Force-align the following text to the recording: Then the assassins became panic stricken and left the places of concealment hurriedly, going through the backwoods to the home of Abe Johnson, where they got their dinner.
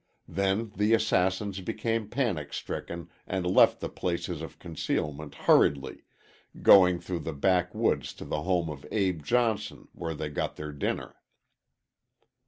Then 0.27 0.71
the 0.75 0.95
assassins 0.95 1.61
became 1.61 2.09
panic 2.09 2.53
stricken 2.53 3.11
and 3.27 3.45
left 3.45 3.79
the 3.79 3.87
places 3.87 4.41
of 4.41 4.57
concealment 4.57 5.35
hurriedly, 5.35 6.05
going 6.63 6.99
through 6.99 7.19
the 7.19 7.33
backwoods 7.33 8.11
to 8.15 8.25
the 8.25 8.41
home 8.41 8.67
of 8.67 8.83
Abe 8.91 9.21
Johnson, 9.21 9.89
where 9.93 10.15
they 10.15 10.29
got 10.29 10.55
their 10.55 10.71
dinner. 10.71 11.17